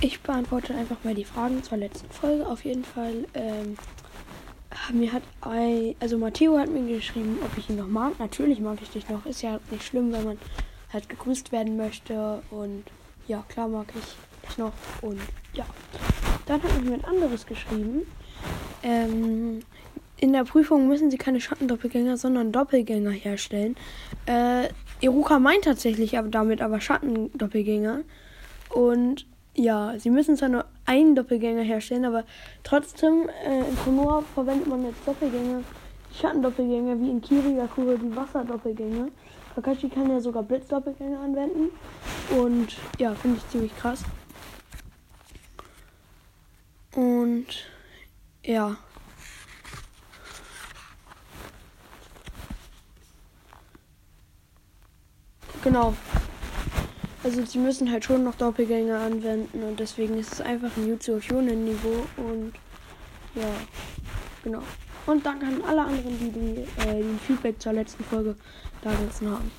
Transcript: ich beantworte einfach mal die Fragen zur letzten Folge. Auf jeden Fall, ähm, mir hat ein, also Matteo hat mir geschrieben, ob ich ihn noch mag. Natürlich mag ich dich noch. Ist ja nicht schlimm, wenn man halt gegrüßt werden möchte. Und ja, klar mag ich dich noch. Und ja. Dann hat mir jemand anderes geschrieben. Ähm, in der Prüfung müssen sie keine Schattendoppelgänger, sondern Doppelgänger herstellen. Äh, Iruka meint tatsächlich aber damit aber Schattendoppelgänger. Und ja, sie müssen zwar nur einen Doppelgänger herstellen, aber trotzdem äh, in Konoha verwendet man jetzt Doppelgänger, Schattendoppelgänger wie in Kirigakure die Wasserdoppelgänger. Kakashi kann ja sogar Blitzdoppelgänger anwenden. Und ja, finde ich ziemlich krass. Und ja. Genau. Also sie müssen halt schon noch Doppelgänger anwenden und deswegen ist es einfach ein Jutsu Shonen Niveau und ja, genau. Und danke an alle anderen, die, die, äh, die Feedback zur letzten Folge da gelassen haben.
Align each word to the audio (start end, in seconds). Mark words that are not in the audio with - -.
ich 0.00 0.20
beantworte 0.20 0.74
einfach 0.74 0.96
mal 1.04 1.14
die 1.14 1.24
Fragen 1.24 1.62
zur 1.62 1.78
letzten 1.78 2.10
Folge. 2.10 2.46
Auf 2.46 2.64
jeden 2.64 2.84
Fall, 2.84 3.26
ähm, 3.34 3.76
mir 4.92 5.12
hat 5.12 5.22
ein, 5.42 5.94
also 6.00 6.16
Matteo 6.16 6.58
hat 6.58 6.70
mir 6.70 6.96
geschrieben, 6.96 7.38
ob 7.44 7.56
ich 7.58 7.68
ihn 7.68 7.76
noch 7.76 7.88
mag. 7.88 8.18
Natürlich 8.18 8.60
mag 8.60 8.78
ich 8.82 8.90
dich 8.90 9.08
noch. 9.08 9.26
Ist 9.26 9.42
ja 9.42 9.60
nicht 9.70 9.84
schlimm, 9.84 10.12
wenn 10.12 10.24
man 10.24 10.38
halt 10.92 11.08
gegrüßt 11.08 11.52
werden 11.52 11.76
möchte. 11.76 12.42
Und 12.50 12.84
ja, 13.28 13.44
klar 13.48 13.68
mag 13.68 13.86
ich 13.94 14.48
dich 14.48 14.58
noch. 14.58 14.72
Und 15.02 15.20
ja. 15.52 15.66
Dann 16.46 16.62
hat 16.62 16.78
mir 16.78 16.84
jemand 16.84 17.04
anderes 17.04 17.46
geschrieben. 17.46 18.06
Ähm, 18.82 19.60
in 20.16 20.32
der 20.32 20.44
Prüfung 20.44 20.88
müssen 20.88 21.10
sie 21.10 21.18
keine 21.18 21.40
Schattendoppelgänger, 21.40 22.16
sondern 22.16 22.52
Doppelgänger 22.52 23.10
herstellen. 23.10 23.76
Äh, 24.26 24.68
Iruka 25.00 25.38
meint 25.38 25.64
tatsächlich 25.64 26.18
aber 26.18 26.28
damit 26.28 26.62
aber 26.62 26.80
Schattendoppelgänger. 26.80 28.00
Und 28.70 29.26
ja, 29.54 29.98
sie 29.98 30.10
müssen 30.10 30.36
zwar 30.36 30.48
nur 30.48 30.64
einen 30.86 31.14
Doppelgänger 31.14 31.62
herstellen, 31.62 32.04
aber 32.04 32.24
trotzdem 32.62 33.28
äh, 33.44 33.68
in 33.68 33.76
Konoha 33.84 34.22
verwendet 34.34 34.68
man 34.68 34.84
jetzt 34.84 35.06
Doppelgänger, 35.06 35.62
Schattendoppelgänger 36.14 37.00
wie 37.00 37.10
in 37.10 37.20
Kirigakure 37.20 37.98
die 37.98 38.14
Wasserdoppelgänger. 38.14 39.08
Kakashi 39.54 39.88
kann 39.88 40.10
ja 40.10 40.20
sogar 40.20 40.42
Blitzdoppelgänger 40.42 41.20
anwenden. 41.20 41.70
Und 42.38 42.76
ja, 42.98 43.14
finde 43.14 43.38
ich 43.38 43.48
ziemlich 43.48 43.76
krass. 43.76 44.02
Und 46.94 47.46
ja. 48.44 48.76
Genau. 55.62 55.94
Also 57.22 57.44
sie 57.44 57.58
müssen 57.58 57.90
halt 57.90 58.04
schon 58.04 58.24
noch 58.24 58.34
Doppelgänger 58.34 58.98
anwenden 58.98 59.62
und 59.62 59.78
deswegen 59.78 60.18
ist 60.18 60.32
es 60.32 60.40
einfach 60.40 60.74
ein 60.76 60.88
Jutsu 60.88 61.20
Shonen 61.20 61.64
Niveau 61.66 62.06
und 62.16 62.54
ja, 63.34 63.52
genau. 64.42 64.62
Und 65.06 65.24
danke 65.24 65.46
an 65.46 65.62
alle 65.66 65.82
anderen, 65.82 66.18
die, 66.18 66.30
die, 66.30 66.60
äh, 66.88 67.02
die 67.02 67.18
Feedback 67.26 67.60
zur 67.60 67.74
letzten 67.74 68.04
Folge 68.04 68.36
da 68.82 68.92
gelassen 68.94 69.30
haben. 69.30 69.50